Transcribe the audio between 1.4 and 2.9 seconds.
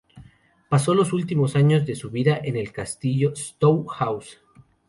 años de su vida en el